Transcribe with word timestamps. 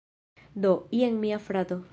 Do, 0.63 0.71
jen 1.03 1.21
mia 1.27 1.39
frato 1.47 1.83